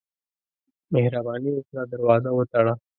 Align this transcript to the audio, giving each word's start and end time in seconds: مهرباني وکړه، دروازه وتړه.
مهرباني 0.93 1.49
وکړه، 1.53 1.81
دروازه 1.91 2.29
وتړه. 2.33 2.73